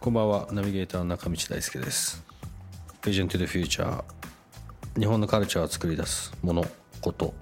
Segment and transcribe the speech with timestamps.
[0.00, 0.48] こんばんは。
[0.52, 2.22] ナビゲーターの中道大輔です。
[3.00, 4.04] Vision to the Future
[4.98, 6.66] 日本のカルチャーを作り出すもの
[7.00, 7.32] こと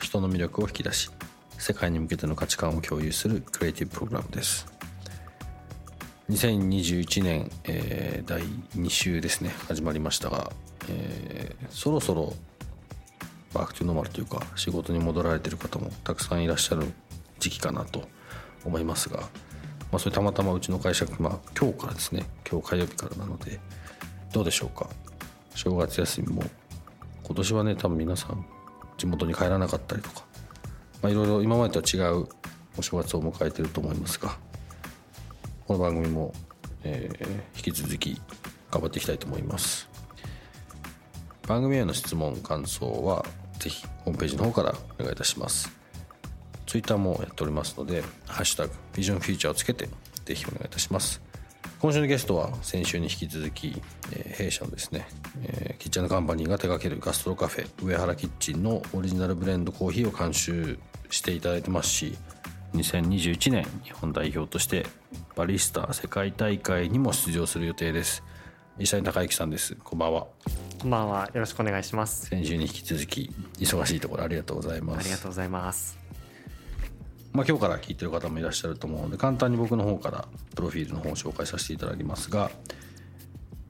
[0.00, 1.10] 人の魅力を引き出し
[1.58, 4.72] 世界に向けての価値観を共有するクリエイティブプログラムです。
[6.30, 8.42] 2021年、えー、第
[8.76, 10.52] 2週ですね始まりましたが、
[10.88, 12.34] えー、そろそろ
[13.52, 16.86] バークトゥノーマルというか仕事に戻られてる方もたくさんいらっしゃる
[17.40, 18.06] 時期かなと
[18.64, 19.28] 思いますが
[19.90, 23.60] まあ、それたまたまうちの会社、まあ、今日からですね今日火曜日からなので
[24.32, 24.88] どうでしょうか？
[25.54, 26.42] 正月休みも
[27.22, 28.46] 今年はね多分皆さん
[28.96, 30.24] 地元に帰らなかったりとか、
[31.10, 32.26] いろいろ今までとは違う
[32.78, 34.38] お正月を迎えてると思いますが
[35.66, 36.32] この番組も、
[36.84, 38.18] えー、引き続き
[38.70, 39.90] 頑張っていきたいと思います。
[41.46, 43.26] 番組への質問感想は
[43.58, 45.81] ぜひホームページの方からお願いいたします。
[46.72, 49.90] ツイッターもやっておりますので、ハッシュタグ、ビジョンフィーチャーをつけて、
[50.24, 51.20] ぜひお願いいたします。
[51.80, 55.06] 今週のゲストは先週に引き続き、えー、弊社のですね、
[55.42, 60.78] えー、キッチンカンパニーが手掛けるガストロカフェ上原キッチンのオリジナルブレンドコーヒーを監修
[61.10, 62.16] していただいてますし
[62.72, 64.86] 2021年日本代表として
[65.36, 68.24] バリスタ世界大会にも出場する予定です。
[68.78, 69.76] 石谷孝之さんです。
[69.84, 70.26] こんばんは。
[70.80, 71.26] こんばんは。
[71.34, 72.28] よろしくお願いします。
[72.28, 75.00] 先週に引き続き忙しいところありがとうございます。
[75.00, 76.01] ありがとうございます
[77.32, 82.50] まあ、今日から聞いてる方もいらっしゃると思うので簡単に僕の方からプロフィールの方を紹介させていただきますが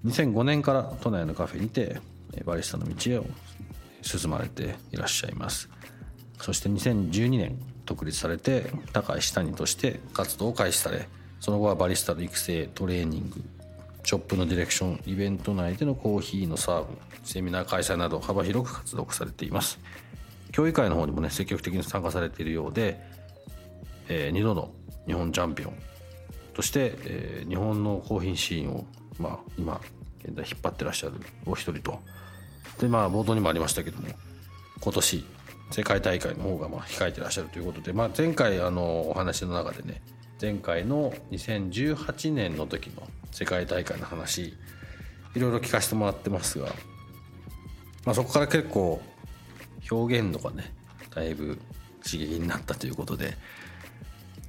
[0.04, 2.00] 2005年から都内のカフェにて
[2.44, 3.26] バリスタの道へを
[4.02, 5.68] 進まれていらっしゃいます。
[6.40, 7.56] そして2012年
[7.86, 11.08] 独立されて高橋谷として活動を開始され
[11.38, 13.42] その後はバリスタの育成トレーニング
[14.04, 19.78] ショップのディレクションイベント内でのコーヒーのサーブセミナー開催など幅広く活動されています。
[20.50, 23.00] 協議会の方にもね積極的に参加されているようで
[24.08, 24.72] えー、2度の
[25.06, 25.74] 日本チャンピオン。
[26.54, 28.86] として、えー、日本のコーヒーシーンを、
[29.18, 29.80] まあ、今
[30.24, 31.14] 現在引っ張ってらっしゃる
[31.46, 32.00] お一人と。
[32.80, 34.08] でまあ冒頭にもありましたけども
[34.80, 35.24] 今年
[35.70, 40.02] 世界大会の方がまあ控えてらっしゃるということで、まあ、前回あのお話の中でね
[40.40, 44.54] 前回の2018年の時の世界大会の話
[45.34, 46.66] いろいろ聞かせてもらってますが、
[48.04, 49.00] まあ、そこから結構
[49.90, 50.74] 表現度がね
[51.14, 51.58] だいぶ
[52.04, 53.34] 刺激になったということで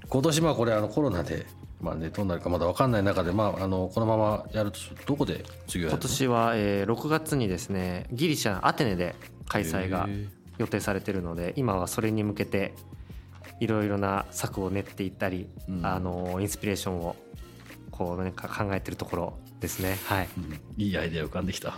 [0.09, 1.45] 今年まあこれあのコロナで
[1.83, 9.15] まあね、どうなるかまだ分かんない中で、まあ、あのこのままやるとどこで授業今年は、えー、6月にですねギリシャアテネで
[9.49, 10.07] 開催が
[10.57, 12.73] 予定されてるので今はそれに向けて
[13.59, 17.17] いろいろな策を練っていったり、うん、あのインスピレーションを
[17.91, 19.97] こう、ね、考えてるところですね。
[20.05, 21.77] はい、うん、いいアイデア浮かんできた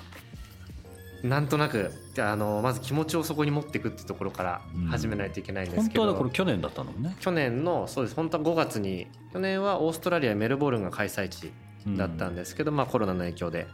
[1.29, 7.15] なんとなくあのまず気持ちをそこに持っていくっていうところから始めないといけないんですけど、うん、本当はこれ去年だったのね。
[7.19, 8.15] 去年のそうです。
[8.15, 11.51] 本当は5月に去年はオーストラリアメルボルンが開催地
[11.97, 13.67] だったんですけど、うん、まあ、コロナの影響で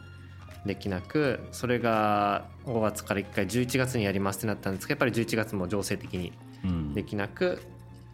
[0.65, 6.33] できなくそれが5月から1回11月にやりますってなったんですけどやっぱり11月も情勢的に
[6.93, 7.59] できなく、うん、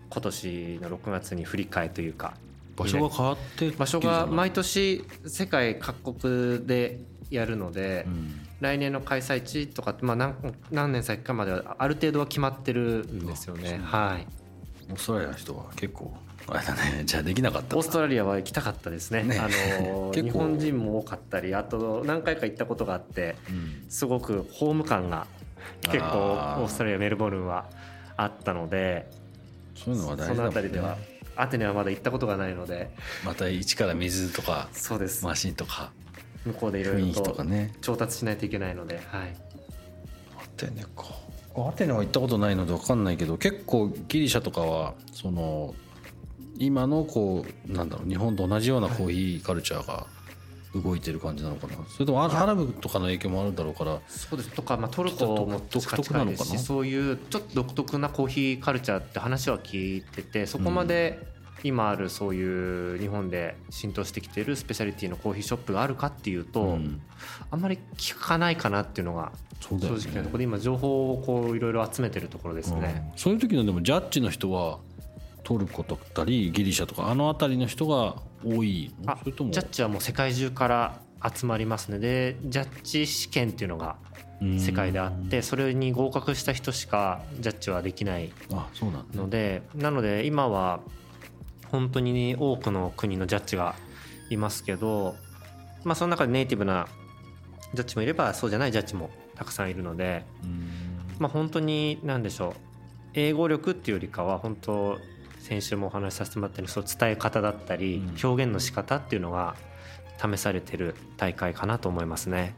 [0.09, 2.35] 今年の6月に振り替えというか
[2.77, 10.35] 場所が変わって場所が毎年世界各国でやるので、うん、来年の開催地とかって、まあ何、
[10.71, 13.79] 何年先かまではある程度は決まってるんですよね。
[13.83, 14.27] はい、
[14.91, 16.15] オーストラリアの人は結構
[16.47, 17.03] あれだね。
[17.05, 25.27] じゃあできなかったオーストラリアは行きたかったですね、ね、あの 日本人も多かったりあと何回か行ったことがあって、うん、すごくホーム感が
[25.81, 26.05] 結構
[26.61, 27.65] オーストラリアメルボルンは
[28.15, 29.09] あったので
[29.75, 30.97] そういうのは大事だ、ね、その辺りでは
[31.35, 32.89] アテネはまだ行ったことがないので。
[33.23, 35.23] また一から水とかそうです。
[35.23, 35.91] マシンとか
[36.47, 37.45] 向こうでいろいろと
[37.81, 39.35] 調達しないといけないので、はい、
[40.43, 41.05] アテネか。
[41.55, 45.73] アテネは行ったことないので分かんないけど結構ギリシャとかはその
[46.59, 50.05] 今のこうなんだろう日本と同じようなコーヒーカルチャーが
[50.75, 51.73] 動いてる感じなのかな。
[51.89, 53.99] それともアラブとかの影響もあるだろうから。
[54.07, 54.51] そうです。
[54.51, 56.59] とか、まあ、トルコも独特なのかな？
[56.59, 61.25] そういうちょっと独特なコーヒーカルチャーって話は聞いててそこまで、
[61.63, 67.01] 今あるそういう日本で浸透してきているスペシャリティのコーヒーショップがあるかっていうと、うん、
[67.49, 74.79] あんまり聞かないかなっていうのが正直なところで今情報をこういろいろ集めてるところですね、うん、そういう時のでもジャッジの人は
[75.43, 79.13] トルコとったりギリシャとかあの辺りの人が多いの？
[79.13, 79.51] あそれとも？
[79.51, 80.99] ジャッジはもう世界中から
[81.33, 83.95] 集まりますのでジャッジ試験っていうのが
[84.59, 89.17] 世界であってそれに合格した人しかジャッジはできないあそうなんだ。
[89.19, 90.81] のでなので今は
[91.71, 93.75] 本当に多くの国のジャッジが
[94.29, 95.15] いますけど
[95.83, 96.87] まあその中でネイティブな
[97.73, 100.69] ジャッジもいればそうじゃないジャッジもたくさんいるのでうん
[101.19, 102.53] まあ本当に何でしょう
[103.13, 104.97] 英語力っていうよりかは本当
[105.39, 109.55] 先週もお話しさせてもらったようにそう伝え方だったりうん表現の仕方っていうのが
[110.19, 112.55] 試されてる大会かなと思いますね。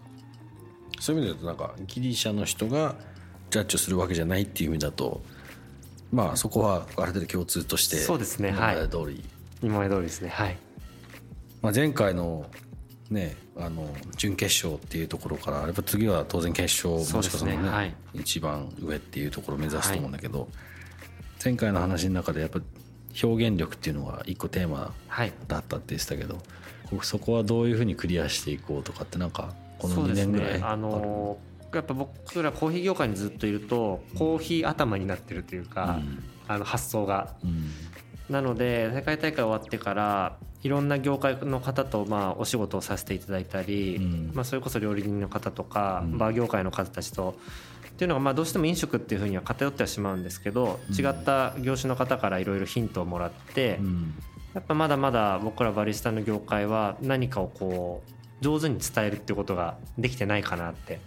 [0.99, 2.95] そういう意味で言うとなんかギリシャの人が
[3.49, 5.21] ジャッジをするわけじゃないっていう意味だと
[6.11, 9.23] まあそこはある程度共通としてそうですね今まで通り、
[9.61, 10.57] 今まで通りですねはい。
[11.61, 12.45] まあ、前回の
[13.09, 17.95] ねあの準決勝っていうところからやっぱ次は当然決勝もしくはそのね、はい。
[18.13, 20.47] 一番上っていうところを目指すと思うんだけど、
[21.43, 22.59] 前回の話の中でやっぱ
[23.23, 25.33] 表現力っていうのが一個テーマはい。
[25.47, 26.39] だったって言ってたけど
[26.89, 31.37] こそこはどういうふうにクリアしていこうとかってなんかこの2そうです年ぐらいねあの
[31.73, 35.99] やっぱ僕らコーヒー業界にずっといるとコーヒー頭になってるというか、
[36.47, 37.35] あの発想が。
[37.43, 37.69] うん。
[38.29, 44.31] なので世界大会終わってからいろんな業界の方とまあお仕事をさせていただいたり、うん。
[44.33, 46.17] まあ、それこそ料理人の方とか、うん。
[46.17, 47.35] バー業界の方たちと
[47.89, 50.95] っていうのがまあどうしても飲食っていうふうには偏ってはしまうんですけど、うん。
[50.95, 54.13] 違った業種の方からいろいろヒントをもらって、うん。
[54.53, 58.11] やっぱまだまだ僕らバリスタの業界は何かをこう
[58.41, 61.01] 上手に伝えるってことができてないかなって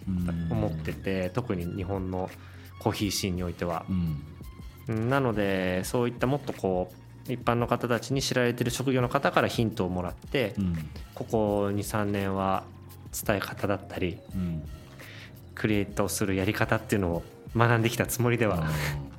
[0.50, 2.30] 思ってて特に日本の
[2.78, 3.84] コーヒーシーンにおいては。
[3.88, 3.92] う。
[3.92, 4.22] ん。
[4.88, 6.92] うんなのでそういったもっとこ
[7.28, 10.76] う一般の方たちに知られてる職業の方からヒントをもらってうん。
[11.14, 12.64] ここ23年は
[13.26, 14.62] 伝え方だったりうん。
[15.54, 17.22] クリエイトするやり方っていうのを
[17.54, 18.64] 学んできたつもりでは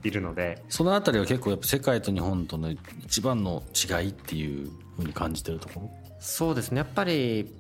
[0.04, 0.64] いるので。
[0.68, 2.72] そのあたりは結構やっぱ世界と日本との
[3.06, 5.90] 一番の違いっていうふうに感じてるところ？
[6.20, 6.80] そうですね。
[6.80, 7.54] やっぱり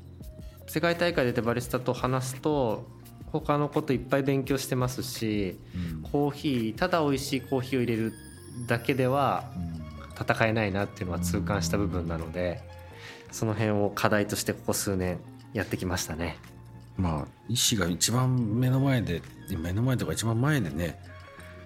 [0.67, 2.85] 世界大会出てバリスタと話すと
[3.31, 5.59] 他のこといっぱい勉強してますし
[6.11, 8.13] コーヒーただ美味しいコーヒーを入れる
[8.67, 9.51] だけでは
[10.19, 12.61] 戦えないなっていうのは痛感した部分なので
[13.31, 15.19] その辺を課題としてここ数年
[15.53, 16.37] やってきましたね。
[16.97, 19.23] まあ医師が一番目の前で
[19.57, 20.99] 目の前とか一番前でね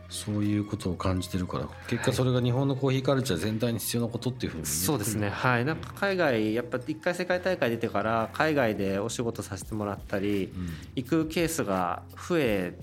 [0.10, 4.86] そういうことを感じてるから結果それが日本のコーヒーカルチャー全体に必要なことっていうふうに見えてくる。
[4.86, 5.30] そうですね。
[5.30, 5.66] はい。
[5.66, 10.70] なんか海外やっぱ一回世界大会出てから海外でお仕事させてもらったりうん。
[10.96, 12.74] 行くケースが増え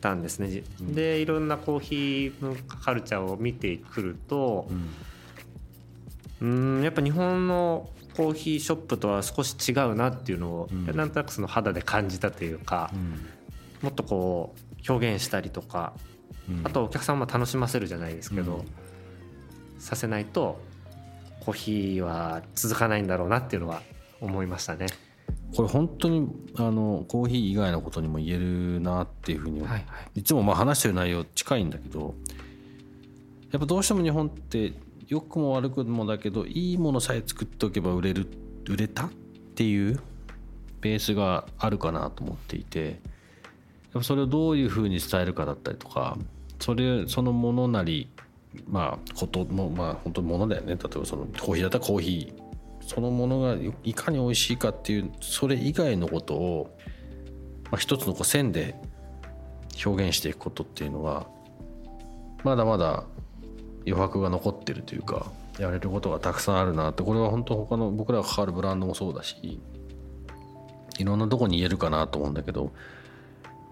[0.00, 0.94] たんですね、じうん。
[0.94, 4.66] でいろんなコーヒー文化カルチャーを見てくると
[6.40, 6.78] うん。
[6.78, 10.96] うんやっぱ日本のコーヒーショップとは少し違うなっていうのを、うん。
[10.96, 13.26] なんとなくその肌で感じたというかう、ん。
[13.82, 16.13] もっとこう表現したりとかうん
[16.64, 18.64] あとお客さんも楽しませるじゃないですけど、うん。
[19.78, 20.60] させないと
[21.40, 23.82] コーヒーは続かないんだろうなっていうのは
[24.20, 24.86] 思いましたね。
[25.54, 29.84] これ本当にあのコーヒー以外のことにも言えるなっていうふうに、はいはい。
[30.20, 32.14] いつもまあ話してる内容近いんだけど
[33.52, 34.72] やっぱどうしても日本って
[35.06, 38.26] 良くも悪くもだけどいいものさえ作っておけば売れる
[38.68, 39.10] 売れたっ
[39.54, 40.00] ていう
[40.80, 42.98] ベースがあるかなと思っていてやっ
[43.92, 46.18] ぱそれをどういうふうに伝えるかだったりとか
[46.64, 48.08] それそのものなり
[48.66, 50.68] まあこともまあ本当ものだよね。
[50.68, 56.74] 例えばそのコーヒーだったらコーヒーそのものがいかに美味しいかっていうそれ以外のことを、
[57.64, 58.76] まあ、一つのこう線で
[59.84, 61.26] 表現していくことっていうのは
[62.44, 63.04] まだまだ
[63.86, 65.26] 余白が残ってるというか
[65.58, 69.60] やれることがたくさんあるなってこれは本当他の僕らが関わるブランドもそうだし
[70.98, 72.72] いろんなとこに言えるかなと思うんだけど、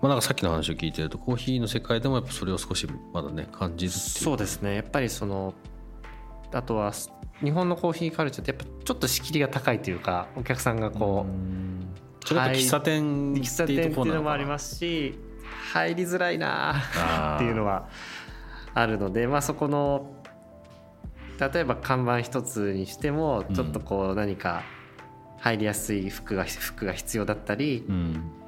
[0.02, 4.74] まあ、なんかさっきの話を聞いてるとコーヒーの世界でもやっぱそれを少しまだね感じるそうですね。
[4.74, 5.54] やっぱりその
[6.52, 6.92] あとは
[7.40, 15.18] 日本のコーヒーカルチャーってやっぱちょっと仕切りが高いというかお客さんがこうそれやっぱ喫茶店喫茶店っていうのもありますすし
[15.72, 16.74] 入りづらいな
[17.36, 17.88] っていうのは
[18.74, 20.16] あるのでまあそこの
[21.38, 24.64] 例えば看板一つにしてもちょっとこう何か
[25.38, 28.41] 入りやすい服が服が必要だったり、うん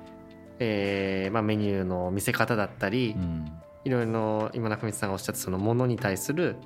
[0.58, 3.50] えーまあ、メニューの見せ方だったり、うん。
[3.84, 6.56] いろいろの今中道さんがおっしゃったそのものに対する、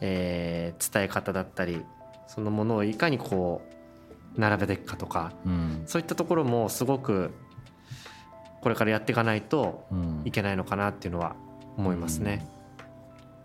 [0.00, 1.82] えー伝え方だったり
[2.26, 3.62] そのものをいかにこ
[4.36, 5.82] う並べていくかとかうん。
[5.86, 7.30] そういったところもすごく
[8.60, 10.22] これからやっていかないとうん。
[10.24, 11.36] いけないのかなっていうのは
[11.76, 12.46] 思いますね。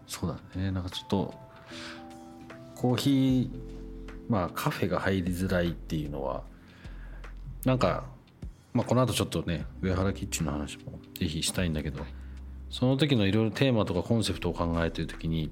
[0.08, 0.72] そうだね。
[0.72, 1.34] なんかちょっと
[2.76, 6.44] コーヒーまあカフェが入りづらいっていうのは
[7.66, 8.06] なんか、
[8.80, 12.06] まあ、この後ちょっとね上原キッチンの話もぜひしたいんだけど
[12.70, 15.52] その時のいろいろテーマとかコンセプトを考えてる時に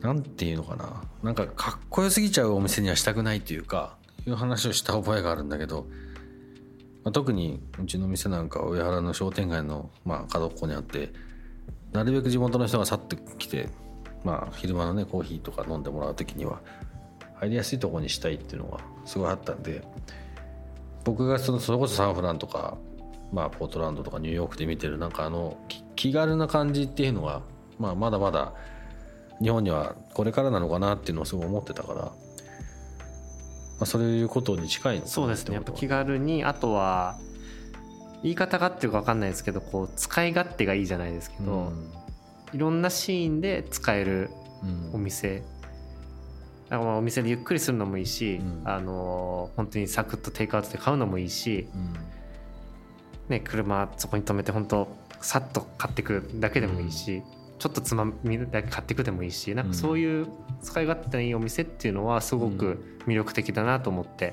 [0.00, 1.04] なんていうのかな。
[1.22, 5.86] なんかかっこよすぎちゃうお店にはしたくないっていうかいう話をした覚えがあるんだけど、
[7.04, 11.12] まあ、特にうちの店なんかは上原の商店街の、まあ、角っこにあって
[11.92, 13.68] なるべく地元の人が去ってきて、
[14.24, 16.62] まあ、昼間のねコーヒーとか飲んでもらう時には
[17.34, 19.82] 入りやすいところにしたいっていうのがすごいあったんで
[21.04, 22.76] 僕がそのそれこそサンフランとか、
[23.32, 25.56] まあ、ポートランドとかニューヨークで見てるなんかあの
[25.96, 27.42] 気軽な感じっていうのが、
[27.78, 28.54] まあ、まだまだ
[29.40, 32.12] 日本にはこれからなのかなっていうのをすごい思ってたから、ま
[33.80, 35.54] あ、そういうことに近いのそうですね。
[35.54, 37.18] やっぱ気軽にあとは
[38.22, 41.92] 言い方がっていうか分かんないですけどこう使い勝手がいいじゃないですけど、うん、
[42.52, 44.30] いろんなシーンで使える
[44.92, 45.44] お店、うん、
[46.72, 51.68] だからお店でゆっくりするのもいいし、うん、あの本当にサクッとテイクアウトで買うのもいいし、
[53.28, 54.88] ね、車そこに止めて本当
[55.20, 57.22] さっと買ってくだけでもいいし、
[57.58, 60.28] ちょっとつまみだけ買っていくでもいいしなんかそういう
[60.62, 64.32] 使い勝手のいいお店っていうのはすごく魅力的だなと思って、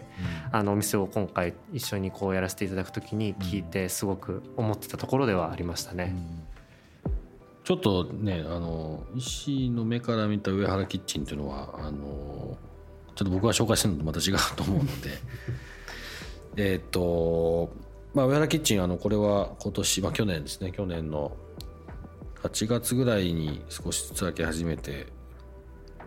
[0.51, 6.15] うん、あのお店を今回一緒にこうやらせていただく時に聞いてすごく思ってたところではありましたね。
[7.63, 12.58] ちょっとねあの石の目から見た上原キッチンっていうのはあの
[13.16, 15.10] ちょっと僕が紹介してるのとまた違うと思うので。
[16.58, 17.70] えっと
[18.13, 20.72] まあ上原キッチンあのこれは今年、まあ、去年ですね。
[20.72, 21.38] 去年の
[22.44, 25.08] 8月ぐらいに少しずつ開け始めて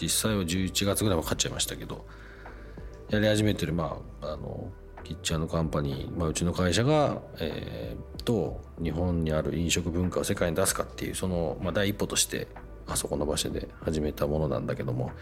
[0.00, 2.06] 実際は11月ぐらいは買っちゃいましたけど
[3.11, 12.49] やり始めてるまああのキッチンカンパニー、まあ、うちの会社が、えー、と日本にある飲食文化を世界に出すかっていうその、まあ、第一歩として
[12.87, 15.12] あそこの場所で始めたものなんだけども、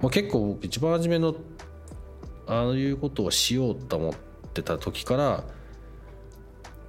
[0.00, 1.34] まあ、結構一番初めの
[2.46, 4.12] ああいうことをしようと思っ
[4.52, 5.44] てた時から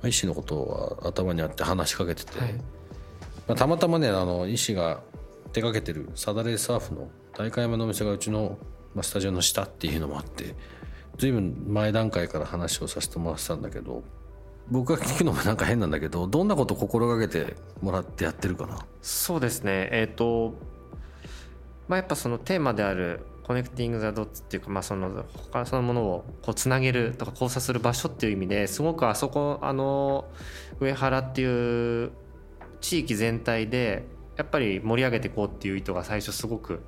[0.03, 2.61] 医師のことは頭にあって話しかけてて、はい、ま
[3.49, 5.01] あ、たまたまねあの医師が
[5.53, 8.57] 手掛けてるサダレーサーフの大会山のお店がうちの
[9.01, 10.55] スタジオの下っていうのもあって
[11.21, 14.01] 随分前段階から話をさせてもらってたんだけど
[14.71, 18.83] 僕が聞くのもなんか変なんだけどどんなことを心がけてもらってやってるかな？
[19.03, 19.87] そうですね。
[19.91, 20.55] えっ、ー、と
[21.87, 30.25] まあやっぱそのテーマであるコネクティング・ザ・ドッツっていうか、まあ、その他そのものをこうつなげるとか交差する場所っていう意味ですごくあそこあの
[30.79, 32.11] 上原っていう
[32.79, 34.05] 地域全体で
[34.37, 36.81] やっぱり盛り上げていこうっていう意図が最初すごく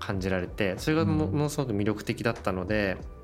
[0.00, 3.17] 感じられてそれがものすごく魅力的だったので、うん、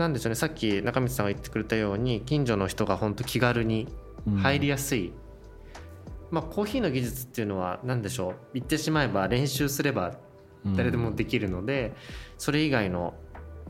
[0.00, 0.34] なんでしょうね。
[0.34, 3.86] さっき中道さんが言ってくれたように近所の人が本当気軽に
[4.42, 5.12] 入りやすい、うん、
[6.30, 8.34] まあコーヒーの技術っていうのは何でしょう。
[8.54, 10.16] 言ってしまえば練習すれば
[10.76, 11.92] 誰でもできるので、うん、
[12.38, 13.14] それ以外の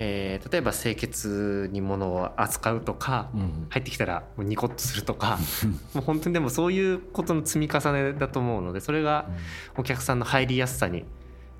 [0.02, 5.38] えー、例えば清潔に物を扱うとか、うん、入ってきたらもうニコッとするとか
[5.92, 9.28] もう本当にでもそういうことの積み重ねだと思うのでそれが
[9.76, 11.04] お客さんの入りやすさに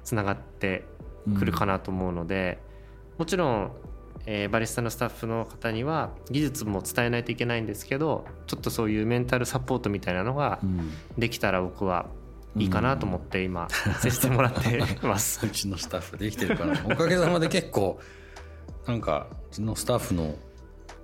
[0.04, 0.86] つながって
[1.38, 2.58] くるかなと思うので、
[3.18, 3.70] もちろん、
[4.26, 10.60] えー、バリスタのスタッフの方には技術も伝えないといけないんですけどちょっとそういうメンタルサポートみたいなのが
[11.16, 12.06] できたら僕は
[12.56, 13.68] いいかなと思って今
[14.00, 15.40] 接してもらってます。
[15.46, 18.00] うちのスタッフできてるからおかげさまで結構
[18.86, 20.34] なんかうちのスタッフの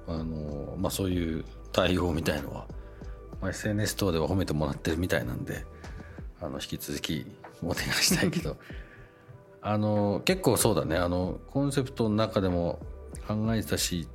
[0.08, 2.66] あの、まあ、そういう対応みたいのは、
[3.40, 5.64] まあ、SNS 等では褒めてもらってるみたいなんで
[6.40, 7.26] あの引き続き
[7.62, 8.56] お願いしたいけど。
[9.62, 10.96] あの結構そうだね。
[10.96, 12.78] あのコンセプトの中でも
[13.26, 14.08] 考えてたし、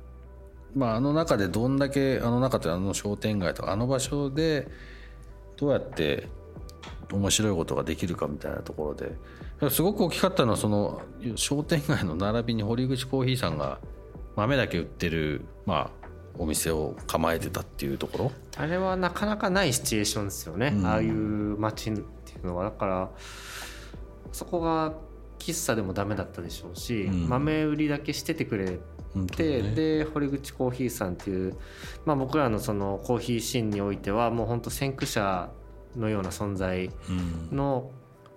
[0.74, 4.68] まあ、あの中でどんだけあの中であの商店街とかあの場所で
[5.56, 6.28] どうやって
[7.12, 8.94] 面白いことができるかみたいなとこ
[9.60, 11.02] ろですごく大きかったのはその
[11.36, 13.78] 商店街の並びに堀口コーヒーさんが
[14.34, 18.32] 豆だけ売ってる、まあ、お店を構えてたっていうところ。
[18.56, 21.12] あれはなかなかないシチュエーションですよね、うん、ああいう
[21.58, 22.04] 街ってい
[22.42, 22.64] うのは。
[22.64, 23.10] だから
[24.32, 24.94] そこが
[25.38, 28.80] 喫茶でもダメだったでしょうし、うん、豆売りだけしててくれて、
[29.14, 29.26] ね、
[29.74, 31.56] で堀口コーヒーさんっていう、
[32.06, 35.50] まあ、僕らのそのコーヒーシーンにおいてはもう本当先駆者
[35.96, 36.90] のような存在
[37.50, 37.90] の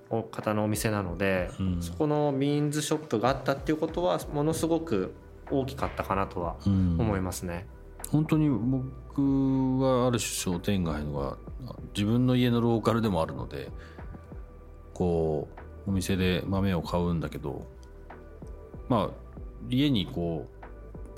[0.10, 5.14] 方のお店なので、うん、そこのビーンズショップがあったっていうことはものすごく
[5.50, 7.68] 大きかったかなとは思いますね。
[8.06, 11.38] うん、本当に僕はある種商店街のが
[11.96, 13.72] 自分の家のローカルでもあるので
[14.94, 15.48] こ
[15.88, 17.66] うお店で豆を買うんだけど
[18.90, 19.26] まあ
[19.70, 20.55] 家にこう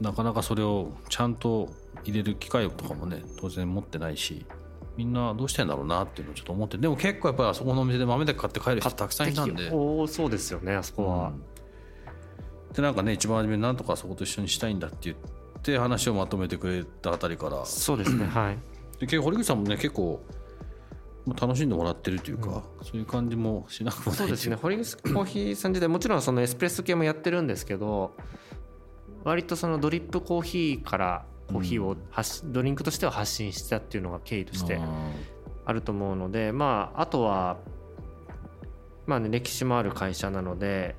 [0.02, 1.70] なかなかそれをちゃんと
[2.04, 4.46] 入れる機会とかもね当然持ってないし
[4.96, 9.70] みんなどうしてんだろうなっていうのをちょっと思ってでも結構やっぱりあそこのお店で豆だけ買って帰る人たくさんいたんで。
[9.72, 11.34] おそうですよねあそこは、
[12.70, 15.18] うん、でなんかね一番初めになんとかそこと一緒にしたいんだって言っ
[15.62, 17.64] て話をまとめてくれたあたりから。
[17.66, 19.06] そうですね はい。
[19.06, 20.20] で堀口さんもね結構
[21.28, 24.16] まあ楽しんでもらってるというか、そういう感じもしなくもない。
[24.16, 28.16] そうですね堀口コーヒーさん自体もちろんそのエスプレッソ系もやってるんですけど
[29.28, 34.80] 割とそのドリップコーヒーからコーヒーを発しドリンクとしては発信したっていうのが経緯として
[35.66, 37.58] あると思うのでまああとは
[39.06, 40.96] まあね歴史もある会社なので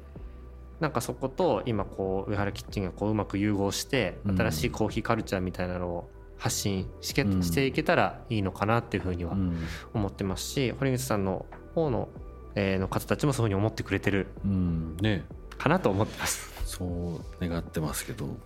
[0.81, 4.37] なんかそこと今こう上原キッチンがこううまく融合してうん。
[4.37, 7.43] 新しいコーヒーカルチャーみたいなのを発信しけうん。
[7.43, 9.57] していけたらいいのかなっていうふうにはうん。
[9.95, 12.09] 思ってますし堀口さんの方の,、
[12.55, 14.97] えーの方たちもそういうふうに思ってくれてるうん。
[15.01, 15.25] ね。
[15.57, 16.58] かなと思ってます。
[16.69, 18.37] そう願ってますけど。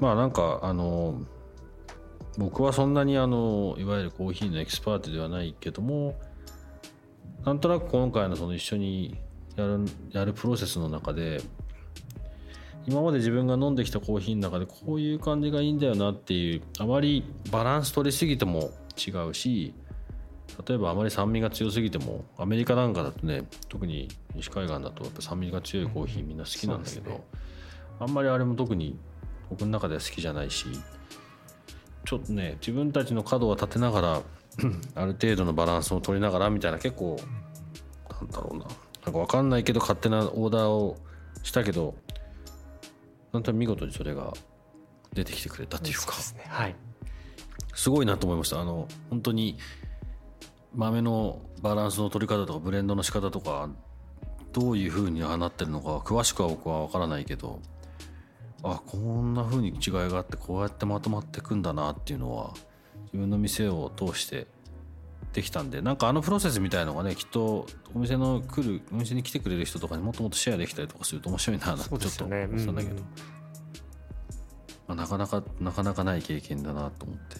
[0.00, 1.20] まあなんかあの
[2.36, 6.16] 僕はそんなにあのいわゆるコーヒーのエキスパートではないけども
[7.44, 9.16] なんとなく今回のその一緒に
[9.56, 11.40] やるやるプロセスの中で
[12.86, 19.74] 今まで自分が飲んできたコーヒーの中でこういう感じがいいんだよなっていうあまりバランス取りすぎても違うし
[20.66, 27.24] 例えばあまり酸味が強すぎてもアメリカなんかだとね特に西海岸だとやっぱ酸味が強いコーヒーみんな好きなんだけど、ね。
[27.98, 28.98] あんまりあれも特に
[29.50, 30.66] 僕の中では好きじゃないし
[32.04, 34.22] ちょっとね自分たちの角を立てながら
[34.94, 37.16] ある程度のバランスを取りながらみたいな結構
[38.10, 38.66] なんだろうな。
[39.04, 40.96] なんか分かんないけど勝手なオーダーを
[41.42, 41.94] したけど
[43.32, 44.32] なんと見事にそれが
[45.12, 46.06] 出てきてくれたっていうか。
[46.06, 46.44] ですね。
[46.48, 46.74] はい。
[47.74, 48.60] すごいなと思いました。
[48.60, 49.58] あの本当に
[50.74, 53.68] 豆のバランスの取り方とかブレンドの仕方とか
[54.52, 57.60] どういう風になってるのか詳しくは僕は分からないけど
[58.62, 62.54] あこんな風に違いがあってこうやってまとまってくんだなっていうのは
[63.06, 64.46] 自分の店を通して
[65.32, 73.04] できたんでなんかあのプロセスみたいのがねきっとお店の来るお店に来てくれる人とかにもっともっとシェアできたりとかすると面白いななんてちょっと思ってたんだけど、うん。
[74.86, 77.36] まあ、なかなかなかなかない経験だなと思って。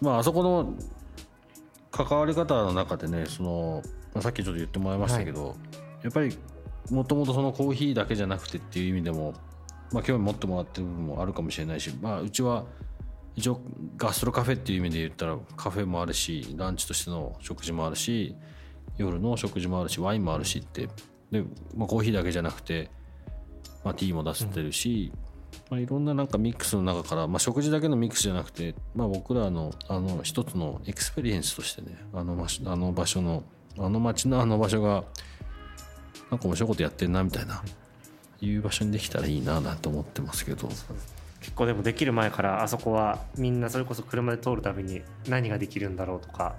[0.00, 0.74] まああそこの
[1.90, 3.82] 関わり方の中でねその、
[4.14, 5.56] まあ、さっきちょっと言ってもらいましたけど、
[6.02, 6.36] やっぱり
[6.90, 9.34] もともとそのコーヒーだけじゃなくてっていう意味でも、
[9.92, 12.64] まあ、興味持ってもらってる部分もあるかもしれないし、まあ、うちは
[13.34, 13.60] 一応
[13.96, 18.34] ガストロカフェっていう意味で言ったらカフェもあるしランチとしての食事もあるし
[18.96, 20.88] 夜の食事もあるしワインもあるしって。
[21.30, 21.42] で、
[21.76, 22.88] まあ、コーヒーだけじゃなくて、
[23.84, 25.12] まあ、ティーも出してるし、
[25.70, 33.42] まあ、いろんななんかミックスの中から、まあ、食事だけのミックスじゃなくて、まあ、僕らのあの一つの experience としてねあの場所あの場所の
[33.78, 35.04] あの街のあの場所が
[36.30, 37.62] なんか面白いことやってんなみたいな
[38.40, 40.68] いう場所にできたらいいななんて思ってますけど。
[41.40, 46.56] 結構でもできる前からあそこはみんなそれこそ車で通るたびに何ができるんだろうとか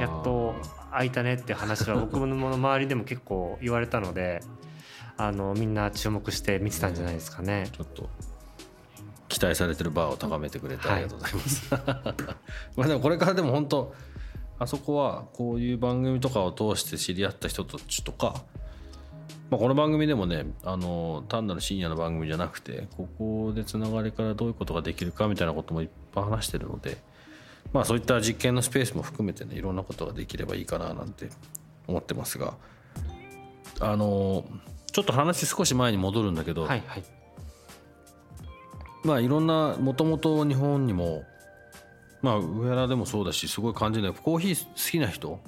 [0.00, 0.56] やっと
[0.90, 4.42] 開いたねって話は僕の周りでも結構言われたので
[5.18, 7.68] あのみんな注目して見てたんじゃないですかね。
[7.72, 8.08] ちょっと
[9.28, 11.74] 期待されてるバーを高めてくれてありがとうございます。
[12.76, 13.94] まあでもこれからでも本当
[14.60, 18.42] あそこはこういう番組とかを通して知り合った人たちとか、
[19.50, 26.96] まあ、この番組でもねあの単なる深夜の番組じゃなくてここでつながりからどういうことができるかみたいなこともいっぱい話してるので、
[27.72, 31.28] まあ、そういった実験のスペースも含めてねいろんなことができればいいかななんて
[31.86, 32.54] 思ってますが
[33.80, 34.44] あの
[34.98, 37.04] ちょっと話少し前に戻るんだけど、はいはい。
[39.04, 41.22] まあいろんなもともと日本にも
[42.20, 45.38] まあ上原でもそうだしすごい感じるのはコーヒー好きな人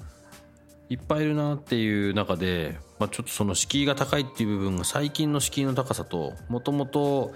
[0.89, 7.33] いっぱいいるなっていう中で、まあ、ちょっとその敷居が高いっていう部分が最近の敷居の高さともともと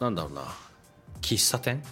[0.00, 0.44] なんだろうな
[1.20, 1.76] 喫茶店？
[1.76, 1.82] っ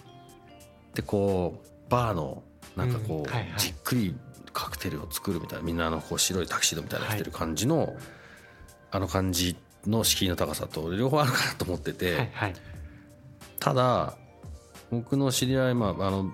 [0.94, 2.42] てこうバーの
[2.74, 4.16] なんかこう、じっくり
[4.54, 7.94] カクテルを作るみたいなみんなあのこう白いタキシードみたいなの着てる感じの、
[8.90, 12.16] あの感じの敷居の高さと両方あるかなと思ってて。
[12.16, 12.55] はいはい
[13.61, 14.16] ただ
[14.90, 16.33] 僕の知り合い、まあ、あの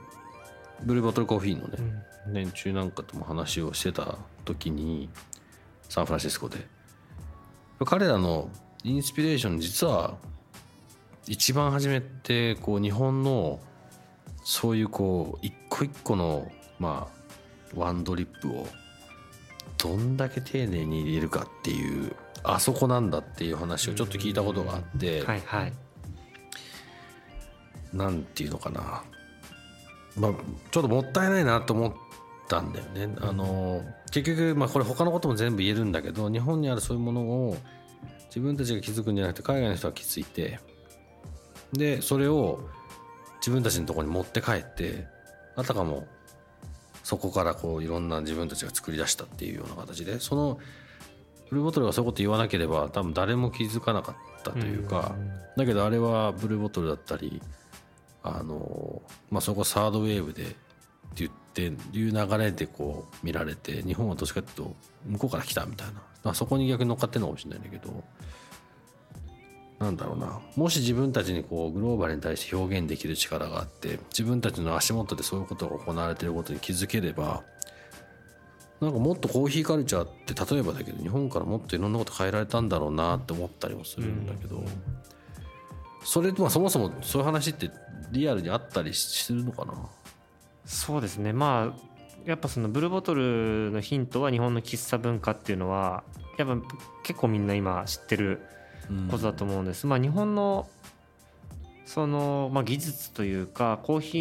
[0.82, 1.78] ブルーボトルコーヒーのね、
[2.32, 5.08] 連中なんかとも話をしてた時に
[5.88, 6.58] サンフランシスコで
[7.84, 8.50] 彼らの
[8.84, 10.16] インスピレーション実は
[11.26, 13.60] 一番初めてこう日本の
[14.44, 17.08] そういうこう一個一個のま
[17.74, 18.66] あワンドリップを
[19.78, 25.72] どんだけ丁寧に入れるかっていうあそこなんだっていう話をちょっと聞いたことがあって、はいはい。
[27.92, 29.04] なんていうのかな、
[30.16, 30.32] まあ、
[30.70, 31.94] ちょっともったいないなと思っ
[32.48, 33.14] たんだよね。
[33.20, 37.56] あの結局、まあ、これ他のことも全部言えるんだけど日本にあるそういうものを
[38.26, 40.58] 自分たちが気づくんじゃなくて海外の人が気づいて
[41.72, 42.68] でそれを
[43.38, 45.06] 自分たちのところに持って帰って
[45.56, 46.06] あたかも
[47.02, 50.58] そこからこういろんな自分たちが作り出したっていうような形でその
[51.50, 55.14] ブルーボトルがそういうこと言わなければ多分誰も気づかなかったというか、
[55.56, 57.42] だけどあれはブルーボトルだったり
[58.22, 60.54] あの、まあ、そこサードウェーブでって
[61.16, 64.76] 言っっていう流れでこう見られて日本はどっちかっていうと
[65.06, 66.02] 向こうから来たみたいな。
[66.24, 68.02] まあそこに逆に乗っかってるのかもしれないんだけど
[69.78, 70.40] なんだろうな。
[70.56, 77.44] もし自分たちにこうグローバルに対して表現できる力があって自分たちの足元でそういうことが行われていることに気づければ
[78.84, 84.62] なんかもっとコーヒーカルチャーって例えばだけど日本からもっといろんなこと変えられたんだろうなって思ったりもするんだけど、
[86.04, 87.70] それまあそもそもそういう話って
[88.12, 89.74] リアルにあったりするのかな？
[90.66, 91.32] そうですね。
[91.32, 91.94] まあ
[92.24, 96.04] やっぱそのブルーボトルのヒントは日本の喫茶文化っていうのは
[96.38, 96.56] やっぱ
[97.02, 98.40] 結構みんな今知ってる
[99.10, 99.86] ことだと思うんです。
[99.86, 100.68] まあ、日本の
[101.84, 104.18] その、まあ、技術というかコーヒ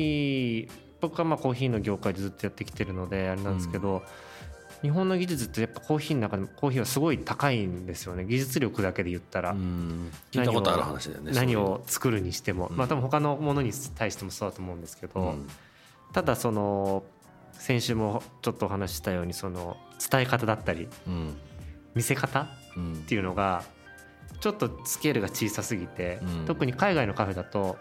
[0.69, 4.03] ー僕はまあコーヒーの業界でずっとやってきてるのであれなんですけど、
[4.83, 8.25] 日本の技術ってやっぱコーヒーの中でもコーヒーはすごい高いんですよね。
[8.25, 10.11] 技術力だけで言ったら、うん。
[10.29, 12.75] 聞いたことある話だよね何を作るにしても、うん。
[12.75, 15.47] まあ多分他のものに対してもそうだと思うんですけど、うん。
[16.11, 17.05] ただその
[17.53, 19.77] 先週もちょっとお話ししたようにその
[20.11, 21.33] 伝え方だったりうん。
[21.95, 22.93] 見せ方うん。
[22.95, 23.63] っていうのが
[24.41, 26.45] ちょっとスケールが小さすぎて、うん。
[26.45, 27.77] 特に海外のカフェだと、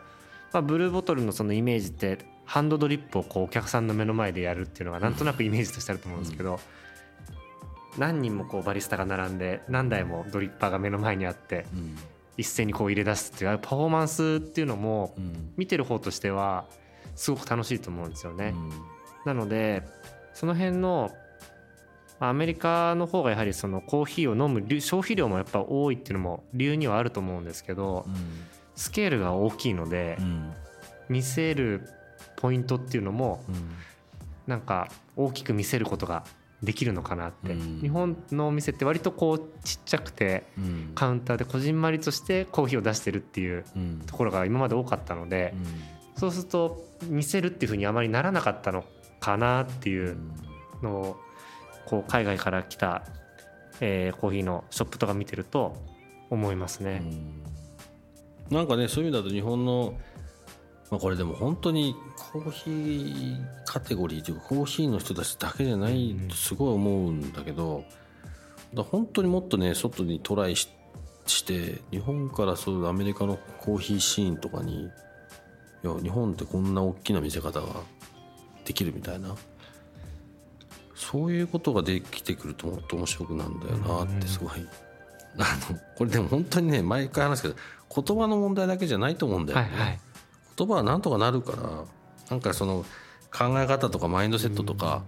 [0.53, 6.61] まあ、ブルーボトルのそのイメージってハンドドリップをこうお客さんの目の前でやるっていうのがなんとなくイメージとしてあると思うんですけど、
[7.99, 11.97] 何人もこうバリスタが並んで何台もドリッパーが目の前にあってうん。
[12.39, 15.53] 一斉にこう入れ出すっていうパフォーマンスっていうのもうん。
[15.57, 16.65] 見てる方としては
[17.15, 18.55] すごく楽しいと思うんですよね。
[18.55, 18.71] うん。
[19.27, 19.83] なので
[20.33, 21.11] その辺の
[22.19, 28.07] まあアメリカの方がやはりそのコーヒーを飲む量消費量もやっぱ多いっていうのも理由にはあると思うんですけど
[28.75, 30.53] スケールが大きいのでうん。
[31.09, 31.87] 見せる
[32.37, 33.71] ポイントっていうのもうん。
[34.47, 36.25] なんか大きく見せることが
[36.63, 37.53] できるのかなって。
[37.53, 37.81] うん。
[37.81, 40.93] 日本のお店って割とこうちっちゃくてうん。
[40.95, 44.03] カウンターでこじんまりとしてコーヒーを出してるっていううん。
[44.07, 45.55] ところが今まで多かったので
[46.17, 48.85] そうすると見せるっていうふうにあまりならなかったの
[49.21, 50.17] かなっていう
[50.83, 51.21] のを
[51.87, 53.03] こう海外から来た、
[53.81, 55.77] えーコーヒーのショップとか見てると
[56.31, 57.03] 思いますね。
[58.51, 59.95] なんかねそういう意味だと日本の、
[60.93, 61.97] まあ、これでも本当に
[62.33, 67.85] コーヒーカテゴリーというかコーヒーの人たちだけじゃないとすごい思うんだけど、
[68.75, 70.69] だ本当にもっとね外にトライし
[71.25, 74.91] して日本からそうアメリカのコーヒーシーンとかにい
[75.83, 77.69] や日本ってこんな大きな見せ方が
[78.67, 79.35] できるみたいな
[80.95, 84.51] そういうことができてくるともっと面白くなるんだよなってすごい、
[85.39, 87.55] あのこれでも本当にね毎回話すけど
[88.03, 90.01] 言葉の問題だけじゃないと思うんだよね、はいはい
[90.57, 91.85] 言葉はなんとかなるから
[92.31, 92.85] なんかその
[93.33, 95.03] 考え方とかマインドセットとか、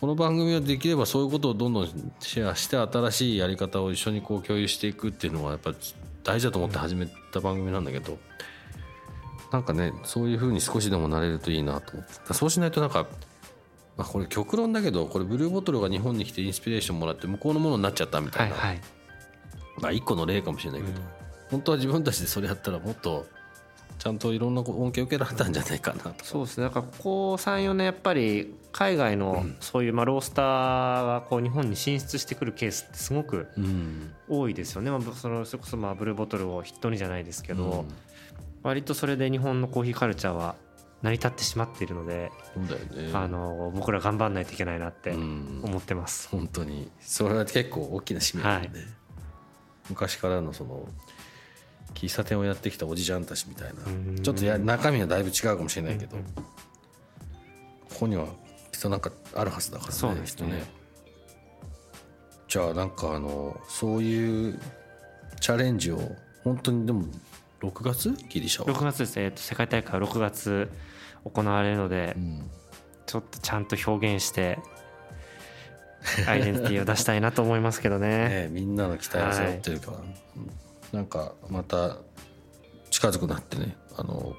[0.00, 1.86] この番組はできればそういうことをどんどん
[2.20, 5.72] シェアして新しいやり方を一緒にこう共有していくっていうのはやっぱ
[6.22, 8.18] 大事だと思って始めた番組なんだけど、
[9.52, 13.06] なんかねそういう風に少しでもなれるといいなと思ってそうしないとなんか、
[13.96, 18.80] まあ、これ極論だけどこれブルーボトルが日本に来てインスピレーションもらって向こうのものになっちゃったみたな、はいいはい。
[19.80, 21.00] まあ一個の例かもしれないけど、
[21.50, 23.26] 本当は自分たちでそれやったらもっと
[23.98, 26.24] ちゃんといろんな恩恵を受けられたんじゃないかなと。
[26.24, 26.64] そうですね。
[26.64, 34.12] だからここ34年やっぱり海外のそういうまあロースターがこう日本に進出してくるケースってすごくうん。
[34.28, 37.88] 多いですよね、まあ、そのそれこそまあブルーボトルを筆頭にじゃないですけど、うん。
[38.62, 40.56] 割とそれで日本のコーヒーカルチャーは
[41.02, 43.10] 成り立ってしまっているので、ね。
[43.12, 45.60] あの僕ら頑張んないといけないなってうん。
[45.62, 46.28] 思ってます。
[46.28, 46.90] 本当に。
[47.00, 48.86] それは結構大きな使命だよね、はい。
[49.90, 50.88] 昔からのその
[51.92, 53.74] 喫茶店をやってきたおじちゃんたちみたいな。
[53.86, 54.22] うん。
[54.22, 58.26] ちょっとや中身はだいぶ違うかもしれないけど、うんここには
[58.72, 60.48] きっとなんかあるはずだからねそうですね。
[60.48, 60.64] きっと
[62.48, 64.58] じゃあなんかあのそういう
[65.40, 66.00] チャレンジを
[66.42, 67.04] 本当にでも
[67.60, 68.12] 6月？
[68.28, 70.68] ギリシャは？6月ですね、えっと世界大会は6月
[71.24, 72.50] 行われるので、うん。
[73.06, 74.58] ちょっとちゃんと表現して
[76.26, 78.08] アイデンティティを出したいなと思いますけどね。
[78.48, 80.50] ね、みんなの期待を背負ってるから、うん
[80.94, 81.98] なんかまた
[82.90, 84.34] 近づくなってねあの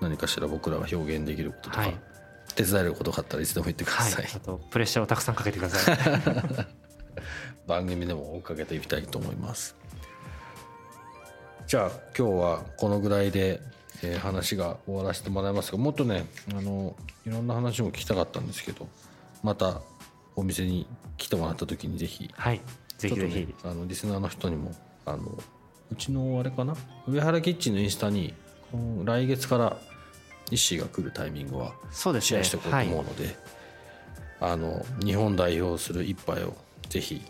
[0.00, 2.00] 何かしら僕らが表現できることとか、はい。
[2.54, 4.10] 手伝えることがあったらいつでも言ってくだはい。
[4.10, 5.96] さい、、あとプレッシャーをたくさんかけてください。
[7.68, 9.76] 番組でも追っかけていきたいと思います。
[11.66, 13.60] じゃあ今日はこのぐらいで、
[14.02, 16.94] えー話が終わらせてもらいますがもっとねあの
[17.26, 18.86] いろんな話も聞きたかったんですけど
[19.42, 19.80] また
[20.36, 22.60] お店に来てもらった時にぜひはい、
[22.98, 23.40] ぜひぜひ。
[23.40, 24.72] ね、あのリスナーの人にも
[25.06, 25.38] あの
[25.92, 26.74] うちのあれかな？
[27.06, 28.34] 上原キッチンのインスタに
[29.04, 29.76] 来月から
[30.50, 33.36] イッシーが来るタイミングはシェアしておこうとはい思うので、
[34.40, 36.56] あの日本代表する一杯を
[36.88, 37.22] ぜひ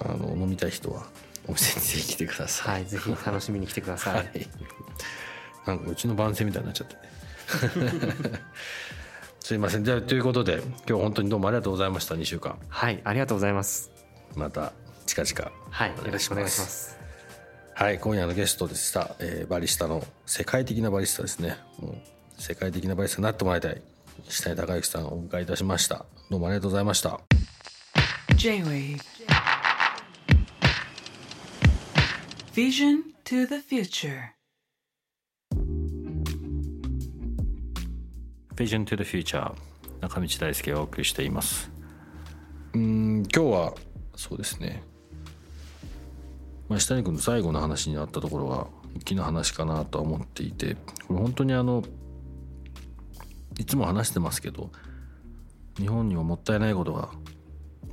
[0.00, 1.06] あの飲みたい人は
[1.48, 2.74] お店にぜひ来てください。
[2.74, 4.14] はい、ぜひ楽しみに来てください。
[4.14, 4.26] はい。
[5.66, 6.94] なんかうちの番宣みたいになっちゃって。
[7.80, 7.92] ね
[9.40, 9.84] すいません。
[9.84, 12.14] じゃあということで今日本当にどうもありがとうございました。
[12.14, 12.58] 2週間。
[12.68, 13.90] はいありがとうございます。
[14.36, 14.72] また
[15.06, 15.52] 近々。
[15.70, 17.01] はいよろしくお願いします
[17.74, 21.56] はい今夜のゲストでした、えーバリスタの世界的なバリスタですね。
[21.80, 21.96] もう
[22.40, 23.82] 世界的なバリスタになってもらいたい。
[24.28, 26.04] 下井孝之さんをお迎えいたしました。
[26.30, 27.20] どうもありがとうございました。
[28.36, 28.98] J-Wave
[32.54, 34.32] Vision to the future
[38.54, 39.52] Vision to the Future
[40.00, 41.70] 中道大輔がお送りしています。
[42.74, 43.74] うーん今日は
[44.14, 44.82] そうですね
[46.72, 51.84] まあ下谷君の最後の話になったところが大きな話かなとは思っていてこれ本当にあの
[53.58, 54.70] いつも話してますけど
[55.76, 57.10] 日本にはもったいないことが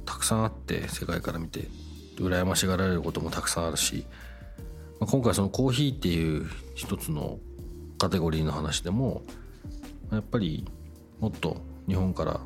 [0.05, 1.67] たくさんあって世界から見て
[2.15, 4.05] 羨ましがられることもたくさんあるし、
[5.01, 7.37] まあ今回そのコーヒーっていう一つの
[7.97, 9.23] カテゴリーの話でも
[10.09, 10.65] やっぱり
[11.19, 12.39] もっと日本から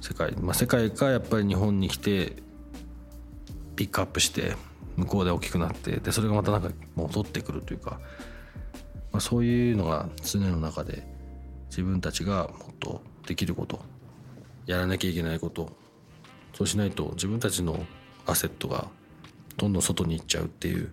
[0.00, 2.36] 世界、まあ、世界がやっぱり日本に来て
[3.76, 4.56] ピックアップして
[4.96, 8.00] 向こうで大きくなってでそれがまたなんか戻ってくるというか、
[9.12, 11.06] まあ、そういうのが常の中で
[11.68, 13.80] 自分たちがもっとできること
[14.66, 15.72] やらなきゃいけないこと
[16.54, 17.84] そうしないと自分たちの
[18.26, 18.88] アセットが
[19.56, 20.92] どんどん外に行っちゃうっていう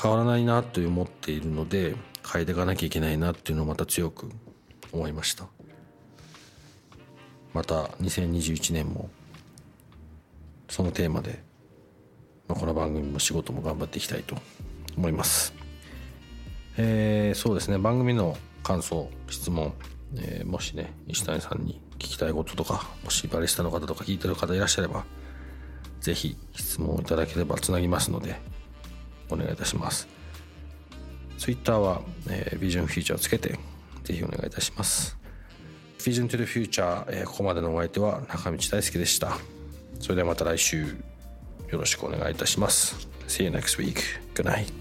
[0.00, 1.94] 変わらないなと思っているので
[2.30, 4.30] 変えていかなきゃいけないなっていうのをまた強く
[4.92, 5.46] 思いました。
[7.52, 9.10] また2021年も
[10.68, 11.42] そのテーマで、
[12.50, 14.34] まあ、この番組も仕事も頑張っていきたいと
[14.96, 15.54] 思います
[16.76, 19.72] えーそうですね番組の感想質問、
[20.16, 25.04] えーもしね石谷さんに聞きたいこととかもしバリスタの方とか聞いてる方いらっしゃれば
[26.00, 28.40] ぜひ質問をいただければつなぎますので
[29.28, 30.08] お願いいたします
[31.38, 33.60] ツイッターは、えー、ビジョンフューチャーをつけて
[34.02, 35.16] ぜひお願いいたします。
[35.98, 39.38] Vision to the Future、えーここまでのお相手は中道大輔でした。
[40.00, 40.96] それではまた来週
[41.70, 43.08] よろしくお願いいたします。
[43.28, 44.02] See you next week.
[44.34, 44.72] Good night.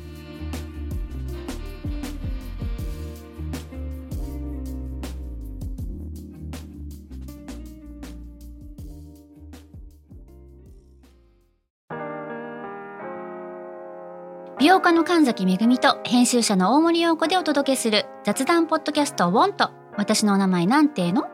[14.59, 21.29] 美容家の神崎めぐみと編集者の大森洋子でお届けする雑談ポッドキャスト「ウォンと私のお名前なんての?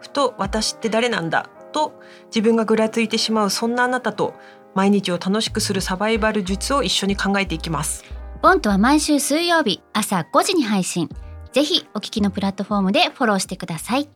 [0.00, 4.34] ふと私って誰なんだと自分がぐらついてしまうそんなあなたと
[4.78, 8.04] 毎日を楽しくするサバイバル術を一緒に考えていきます。
[8.40, 11.08] ボンとは毎週水曜日朝5時に配信。
[11.52, 14.08] ぜひお聞きのプラットフォームでフォローしてください。